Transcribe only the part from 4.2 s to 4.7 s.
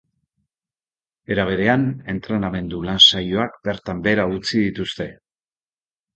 utzi